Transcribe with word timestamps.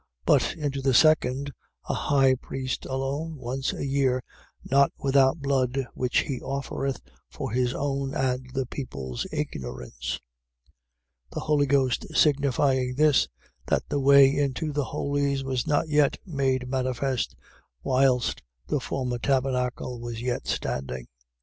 9:7. 0.25 0.25
But 0.25 0.55
into 0.55 0.81
the 0.81 0.95
second, 0.95 1.53
the 1.87 1.93
high 1.93 2.33
priest 2.33 2.87
alone, 2.87 3.35
once 3.35 3.71
a 3.71 3.85
year: 3.85 4.23
not 4.65 4.91
without 4.97 5.41
blood, 5.43 5.85
which 5.93 6.21
he 6.21 6.41
offereth 6.41 6.99
for 7.29 7.51
his 7.51 7.75
own 7.75 8.15
and 8.15 8.49
the 8.55 8.65
people's 8.65 9.27
ignorance: 9.31 10.19
9:8. 11.33 11.33
The 11.33 11.39
Holy 11.41 11.65
Ghost 11.67 12.07
signifying 12.15 12.95
this: 12.95 13.27
That 13.67 13.87
the 13.89 13.99
way 13.99 14.35
into 14.35 14.73
the 14.73 14.85
Holies 14.85 15.43
was 15.43 15.67
not 15.67 15.87
yet 15.87 16.17
made 16.25 16.67
manifest, 16.67 17.35
whilst 17.83 18.41
the 18.69 18.79
former 18.79 19.19
tabernacle 19.19 19.99
was 19.99 20.19
yet 20.19 20.47
standing. 20.47 21.03
9:9. 21.05 21.05